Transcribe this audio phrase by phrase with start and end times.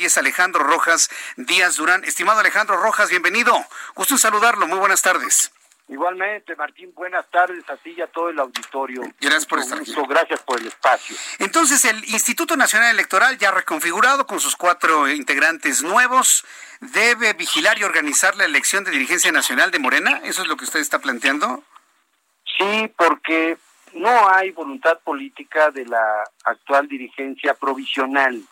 [0.00, 2.04] Y es Alejandro Rojas Díaz Durán.
[2.04, 3.52] Estimado Alejandro Rojas, bienvenido.
[3.94, 4.66] Gusto en saludarlo.
[4.66, 5.52] Muy buenas tardes.
[5.88, 9.02] Igualmente, Martín, buenas tardes a ti y a todo el auditorio.
[9.20, 9.92] Gracias por estar aquí.
[10.08, 11.14] Gracias por el espacio.
[11.38, 16.46] Entonces, el Instituto Nacional Electoral, ya reconfigurado con sus cuatro integrantes nuevos,
[16.80, 20.22] debe vigilar y organizar la elección de dirigencia nacional de Morena.
[20.24, 21.62] ¿Eso es lo que usted está planteando?
[22.56, 23.58] Sí, porque
[23.92, 28.42] no hay voluntad política de la actual dirigencia provisional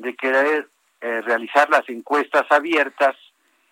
[0.00, 0.68] de querer
[1.00, 3.16] eh, realizar las encuestas abiertas,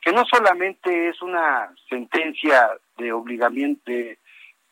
[0.00, 4.18] que no solamente es una sentencia de obligamiento, de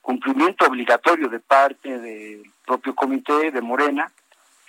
[0.01, 4.11] cumplimiento obligatorio de parte del propio comité de Morena,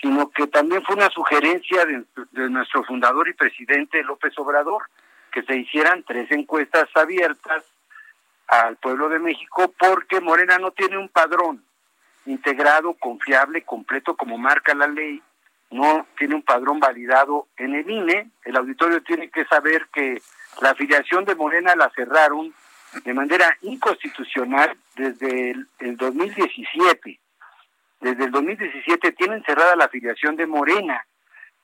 [0.02, 4.84] sino que también fue una sugerencia de, de nuestro fundador y presidente López Obrador,
[5.32, 7.64] que se hicieran tres encuestas abiertas
[8.48, 11.64] al pueblo de México porque Morena no tiene un padrón
[12.26, 15.22] integrado, confiable, completo como marca la ley,
[15.72, 20.22] no tiene un padrón validado en el INE, el auditorio tiene que saber que
[20.62, 22.54] la afiliación de Morena la cerraron
[23.06, 27.20] de manera inconstitucional desde el, el 2017.
[28.02, 31.06] Desde el 2017 tienen cerrada la afiliación de Morena,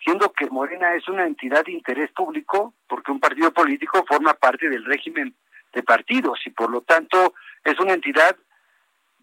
[0.03, 4.69] siendo que Morena es una entidad de interés público porque un partido político forma parte
[4.69, 5.35] del régimen
[5.73, 8.37] de partidos y por lo tanto es una entidad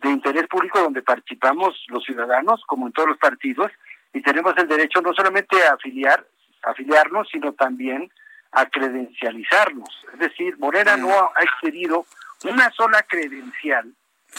[0.02, 3.72] de interés público donde participamos los ciudadanos como en todos los partidos
[4.14, 6.24] y tenemos el derecho no solamente a afiliar,
[6.62, 8.10] afiliarnos, sino también
[8.52, 9.88] a credencializarnos.
[10.12, 12.06] Es decir, Morena no ha excedido
[12.44, 13.92] una sola credencial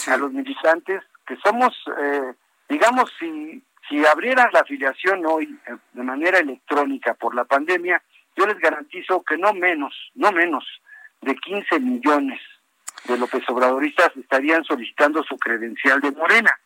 [0.08, 2.34] a los militantes que somos, eh,
[2.70, 8.02] digamos, si, si abrieran la afiliación hoy eh, de manera electrónica por la pandemia,
[8.38, 10.64] yo les garantizo que no menos, no menos
[11.22, 12.40] de 15 millones
[13.08, 16.58] de López Obradoristas estarían solicitando su credencial de Morena.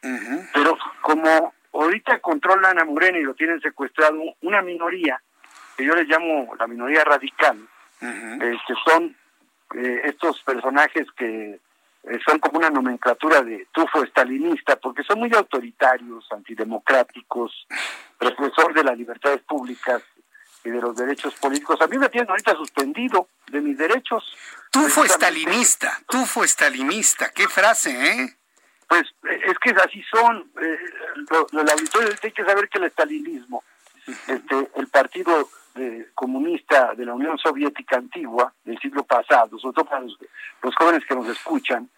[0.54, 1.54] Pero como
[1.84, 5.22] ahorita controlan a Morena y lo tienen secuestrado una minoría,
[5.78, 7.58] que yo les llamo la minoría radical,
[8.02, 9.16] eh, que son
[9.76, 11.60] eh, estos personajes que
[12.04, 17.68] eh, son como una nomenclatura de tufo estalinista, porque son muy autoritarios, antidemocráticos,
[18.20, 20.02] represor de las libertades públicas
[20.64, 21.80] y de los derechos políticos.
[21.82, 24.24] A mí me tienen ahorita suspendido de mis derechos.
[24.72, 27.32] Tufo estalinista, tufo estalinista.
[27.32, 28.39] Qué frase, ¿eh?
[28.90, 30.52] Pues es que así son.
[30.62, 30.78] Eh,
[31.32, 33.64] lo- lo- el auditorio hay que saber que el estalinismo,
[34.28, 35.48] este, el partido
[36.14, 40.18] comunista de la Unión Soviética antigua del siglo pasado, sobre todo para los,
[40.62, 41.90] los jóvenes que nos escuchan,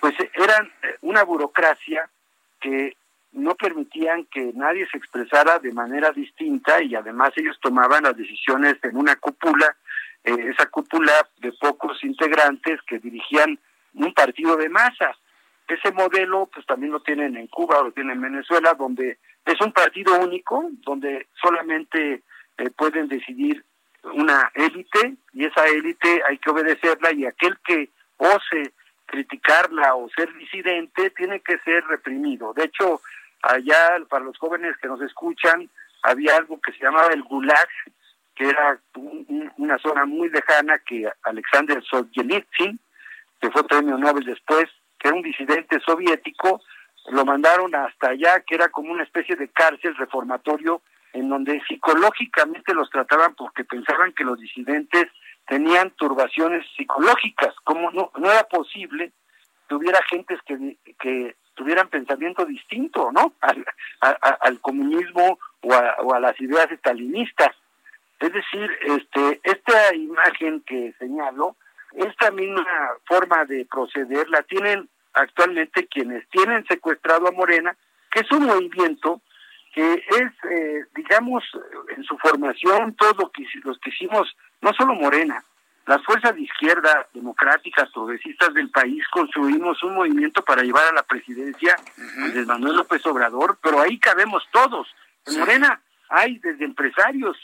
[0.00, 2.08] pues eran eh, una burocracia
[2.60, 2.96] que
[3.32, 8.76] no permitían que nadie se expresara de manera distinta y además ellos tomaban las decisiones
[8.82, 9.76] en una cúpula,
[10.24, 13.58] eh, esa cúpula de pocos integrantes que dirigían
[13.94, 15.16] un partido de masas.
[15.68, 19.72] Ese modelo pues también lo tienen en Cuba, lo tienen en Venezuela, donde es un
[19.72, 22.22] partido único, donde solamente
[22.56, 23.64] eh, pueden decidir
[24.02, 28.72] una élite y esa élite hay que obedecerla y aquel que ose
[29.06, 32.52] criticarla o ser disidente tiene que ser reprimido.
[32.54, 33.00] De hecho,
[33.42, 35.68] allá para los jóvenes que nos escuchan,
[36.02, 37.68] había algo que se llamaba el Gulag,
[38.34, 42.78] que era un- una zona muy lejana que Alexander Solzhenitsyn,
[43.40, 46.62] que fue premio Nobel después, que era un disidente soviético,
[47.10, 50.82] lo mandaron hasta allá, que era como una especie de cárcel reformatorio,
[51.12, 55.06] en donde psicológicamente los trataban porque pensaban que los disidentes
[55.46, 59.12] tenían turbaciones psicológicas, como no, no era posible
[59.68, 63.34] que hubiera gentes que, que tuvieran pensamiento distinto, ¿no?
[63.40, 63.64] Al,
[64.00, 67.54] al comunismo o a, o a las ideas estalinistas.
[68.20, 71.56] Es decir, este, esta imagen que señalo,
[72.06, 72.64] esta misma
[73.06, 77.76] forma de proceder la tienen actualmente quienes tienen secuestrado a Morena,
[78.10, 79.20] que es un movimiento
[79.74, 81.44] que es, eh, digamos,
[81.96, 85.44] en su formación, todo lo que los que hicimos, no solo Morena,
[85.86, 91.02] las fuerzas de izquierda, democráticas, progresistas del país, construimos un movimiento para llevar a la
[91.02, 94.86] presidencia a Andrés Manuel López Obrador, pero ahí cabemos todos.
[95.26, 95.80] En Morena
[96.10, 97.36] hay desde empresarios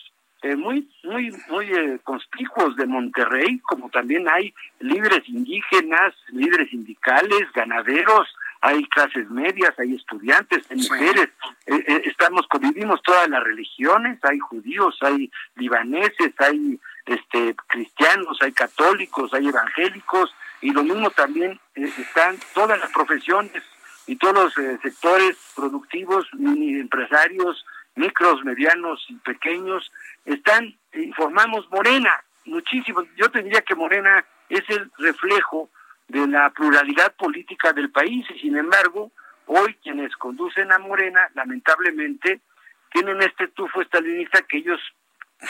[0.44, 7.50] eh, muy muy muy eh, conspicuos de Monterrey, como también hay líderes indígenas, líderes sindicales,
[7.54, 8.28] ganaderos,
[8.64, 11.28] hay clases medias, hay estudiantes, hay mujeres,
[11.66, 18.52] eh, eh, estamos convivimos todas las religiones, hay judíos, hay libaneses, hay este cristianos, hay
[18.52, 23.62] católicos, hay evangélicos y lo mismo también eh, están todas las profesiones
[24.06, 29.90] y todos los sectores productivos, mini empresarios, micros, medianos y pequeños
[30.24, 33.02] están y formamos Morena, muchísimo.
[33.16, 35.70] Yo te diría que Morena es el reflejo
[36.08, 39.10] de la pluralidad política del país y sin embargo
[39.46, 42.40] hoy quienes conducen a Morena lamentablemente
[42.92, 44.80] tienen este tufo estalinista que ellos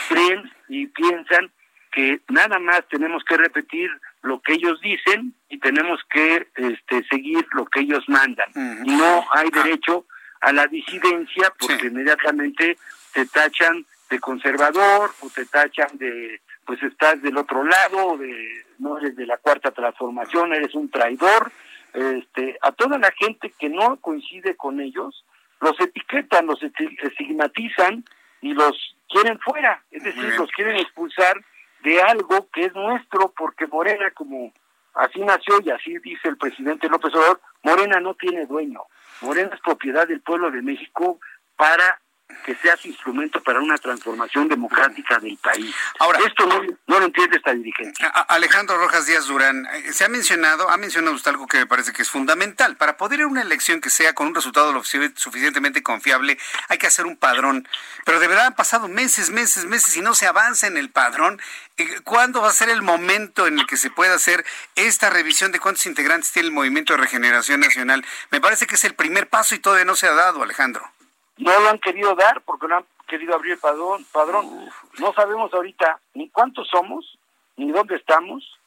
[0.09, 1.51] creen y piensan
[1.93, 3.91] que nada más tenemos que repetir
[4.23, 8.51] lo que ellos dicen y tenemos que este, seguir lo que ellos mandan.
[8.55, 9.63] No hay ah.
[9.63, 10.07] derecho
[10.45, 12.77] a la disidencia porque inmediatamente
[13.13, 18.99] te tachan de conservador o te tachan de pues estás del otro lado, de, no
[18.99, 21.53] eres de la cuarta transformación, eres un traidor.
[21.93, 25.25] Este, a toda la gente que no coincide con ellos,
[25.61, 28.05] los etiquetan, los estigmatizan
[28.41, 31.41] y los quieren fuera, es decir, los quieren expulsar
[31.83, 34.53] de algo que es nuestro, porque Morena, como
[34.95, 38.81] así nació y así dice el presidente López Obrador, Morena no tiene dueño,
[39.21, 41.21] Morena es propiedad del pueblo de México
[41.57, 42.01] para
[42.45, 45.75] que sea su instrumento para una transformación democrática del país.
[45.99, 46.63] Ahora, esto no,
[46.99, 48.09] lo entiende esta dirigencia.
[48.09, 51.93] Alejandro Rojas Díaz Durán, eh, se ha mencionado, ha mencionado usted algo que me parece
[51.93, 52.77] que es fundamental.
[52.77, 56.39] Para poder ir a una elección que sea con un resultado lo suficientemente confiable,
[56.69, 57.67] hay que hacer un padrón.
[58.05, 61.41] Pero de verdad han pasado meses, meses, meses y no se avanza en el padrón.
[61.77, 64.45] Eh, ¿Cuándo va a ser el momento en el que se pueda hacer
[64.77, 68.05] esta revisión de cuántos integrantes tiene el Movimiento de Regeneración Nacional?
[68.31, 70.91] Me parece que es el primer paso y todavía no se ha dado, Alejandro.
[71.39, 74.05] No lo han querido dar porque no han querido abrir el padrón.
[74.13, 74.71] padrón.
[74.99, 77.19] No sabemos ahorita ni cuántos somos,
[77.57, 78.59] ni dónde estamos,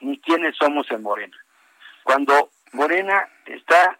[0.00, 1.36] ni quiénes somos en Morena.
[2.02, 3.98] Cuando Morena está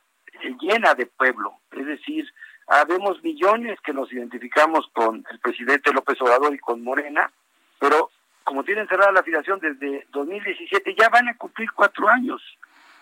[0.60, 2.26] llena de pueblo, es decir,
[2.66, 7.30] habemos millones que nos identificamos con el presidente López Obrador y con Morena,
[7.78, 8.10] pero
[8.44, 12.42] como tienen cerrada la afiliación desde 2017, ya van a cumplir cuatro años,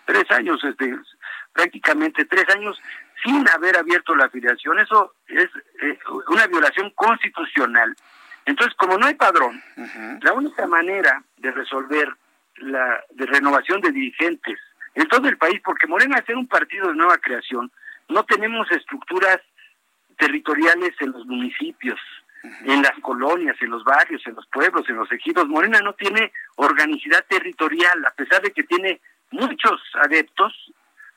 [0.05, 0.93] tres años, este,
[1.53, 2.81] prácticamente tres años
[3.27, 4.79] sin haber abierto la afiliación.
[4.79, 5.49] Eso es
[5.81, 7.93] eh, una violación constitucional.
[8.45, 9.61] Entonces, como no hay padrón,
[10.21, 12.07] la única manera de resolver
[12.59, 14.57] la de renovación de dirigentes
[14.95, 17.69] en todo el país, porque Morena es un partido de nueva creación,
[18.07, 19.39] no tenemos estructuras
[20.17, 21.99] territoriales en los municipios,
[22.63, 25.47] en las colonias, en los barrios, en los pueblos, en los ejidos.
[25.47, 29.01] Morena no tiene organicidad territorial, a pesar de que tiene
[29.31, 30.53] muchos adeptos,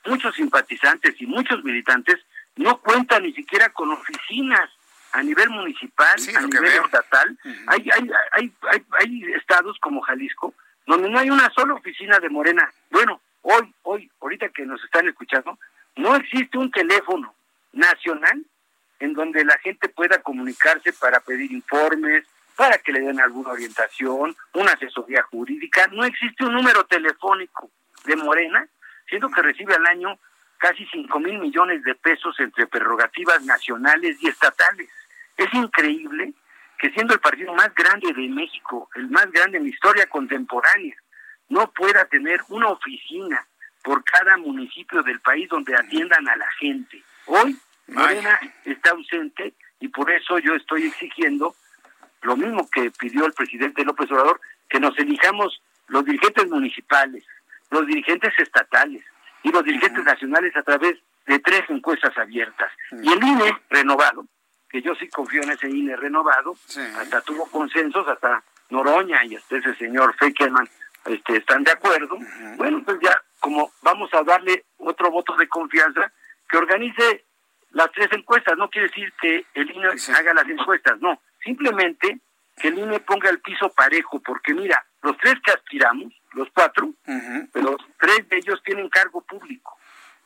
[0.07, 2.19] muchos simpatizantes y muchos militantes
[2.57, 4.71] no cuentan ni siquiera con oficinas
[5.13, 7.39] a nivel municipal, a nivel estatal.
[7.67, 10.55] hay, hay, hay, hay, hay estados como Jalisco
[10.87, 12.71] donde no hay una sola oficina de Morena.
[12.91, 15.59] Bueno, hoy, hoy, ahorita que nos están escuchando,
[15.97, 17.35] no existe un teléfono
[17.73, 18.45] nacional
[18.99, 22.25] en donde la gente pueda comunicarse para pedir informes,
[22.57, 25.87] para que le den alguna orientación, una asesoría jurídica.
[25.93, 27.71] No existe un número telefónico
[28.05, 28.69] de Morena
[29.11, 30.19] siendo que recibe al año
[30.57, 34.89] casi 5 mil millones de pesos entre prerrogativas nacionales y estatales.
[35.37, 36.33] Es increíble
[36.79, 40.97] que siendo el partido más grande de México, el más grande en la historia contemporánea,
[41.49, 43.47] no pueda tener una oficina
[43.83, 47.03] por cada municipio del país donde atiendan a la gente.
[47.27, 47.59] Hoy
[47.89, 51.55] Morena está ausente y por eso yo estoy exigiendo
[52.23, 57.25] lo mismo que pidió el presidente López Obrador, que nos elijamos los dirigentes municipales,
[57.71, 59.03] los dirigentes estatales
[59.43, 60.97] y los dirigentes nacionales a través
[61.27, 62.71] de tres encuestas abiertas.
[63.03, 64.27] Y el INE renovado,
[64.69, 66.55] que yo sí confío en ese INE renovado,
[66.99, 70.69] hasta tuvo consensos, hasta Noroña y hasta ese señor Feckerman
[71.07, 72.19] este, están de acuerdo.
[72.57, 76.13] Bueno, pues ya como vamos a darle otro voto de confianza,
[76.49, 77.25] que organice
[77.71, 78.57] las tres encuestas.
[78.57, 81.21] No quiere decir que el INE haga las encuestas, no.
[81.43, 82.21] Simplemente
[82.57, 86.93] que el INE ponga el piso parejo, porque mira, los tres que aspiramos, los cuatro,
[87.53, 89.77] pero tres de ellos tienen cargo público.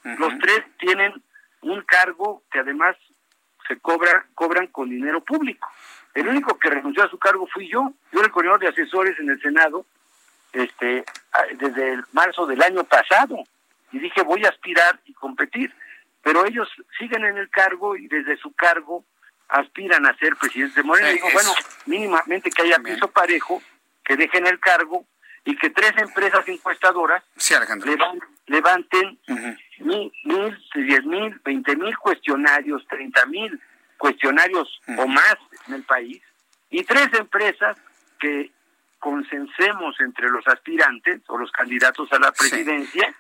[0.02, 1.22] Los tres tienen
[1.62, 2.96] un cargo que además
[3.66, 5.68] se cobra, cobran con dinero público.
[6.12, 7.92] El único que renunció a su cargo fui yo.
[8.12, 9.86] Yo era el coordinador de asesores en el Senado
[10.52, 11.04] este,
[11.56, 13.42] desde el marzo del año pasado.
[13.92, 15.74] Y dije, voy a aspirar y competir.
[16.22, 16.68] Pero ellos
[16.98, 19.04] siguen en el cargo y desde su cargo
[19.48, 21.08] aspiran a ser presidente de Morena.
[21.08, 21.50] digo, bueno,
[21.86, 23.62] mínimamente que haya piso parejo,
[24.04, 25.04] que dejen el cargo
[25.44, 27.22] y que tres empresas encuestadoras
[28.46, 29.18] levanten
[29.78, 30.12] mil,
[30.74, 33.60] diez mil, veinte mil cuestionarios, treinta mil
[33.98, 35.36] cuestionarios o más
[35.68, 36.22] en el país,
[36.70, 37.76] y tres empresas
[38.18, 38.50] que
[38.98, 43.14] consensemos entre los aspirantes o los candidatos a la presidencia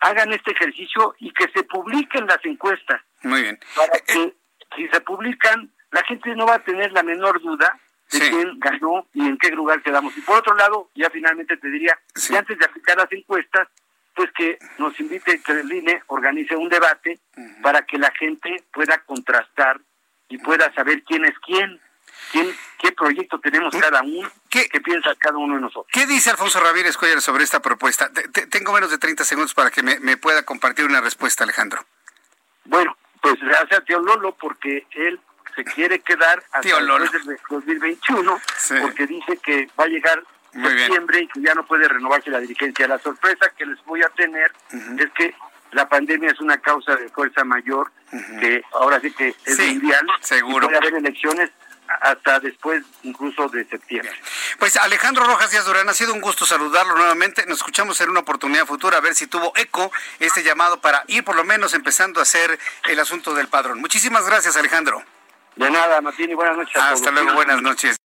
[0.00, 3.00] hagan este ejercicio y que se publiquen las encuestas.
[3.22, 3.58] Muy bien.
[3.74, 4.34] Para que
[4.76, 7.80] si se publican, la gente no va a tener la menor duda
[8.12, 10.16] de quién ganó y en qué lugar quedamos.
[10.16, 13.68] Y por otro lado, ya finalmente te diría, que antes de aplicar las encuestas,
[14.14, 17.20] pues que nos invite, que el INE organice un debate
[17.62, 19.80] para que la gente pueda contrastar
[20.28, 21.80] y pueda saber quién es quién,
[22.32, 25.86] quién qué proyecto tenemos cada uno, qué, piensa cada uno de nosotros.
[25.92, 28.10] ¿Qué dice Alfonso Ramírez Cuellar sobre esta propuesta?
[28.50, 31.84] tengo menos de 30 segundos para que me, pueda compartir una respuesta, Alejandro.
[32.64, 35.20] Bueno, pues gracias a tío Lolo porque él
[35.54, 36.86] se quiere quedar hasta el
[37.48, 38.40] 2021
[38.82, 40.22] porque dice que va a llegar
[40.52, 42.88] septiembre y que ya no puede renovarse la dirigencia.
[42.88, 44.52] La sorpresa que les voy a tener
[44.98, 45.34] es que
[45.72, 47.90] la pandemia es una causa de fuerza mayor
[48.40, 50.06] que ahora sí que es mundial.
[50.20, 50.66] Seguro.
[50.66, 51.50] puede haber elecciones
[52.00, 54.12] hasta después incluso de septiembre.
[54.58, 57.44] Pues Alejandro Rojas Díaz Durán, ha sido un gusto saludarlo nuevamente.
[57.46, 61.24] Nos escuchamos en una oportunidad futura a ver si tuvo eco este llamado para ir
[61.24, 63.80] por lo menos empezando a hacer el asunto del padrón.
[63.80, 65.02] Muchísimas gracias, Alejandro.
[65.56, 66.76] De nada, Martín, y buenas noches.
[66.76, 67.96] Hasta luego, buenas noches.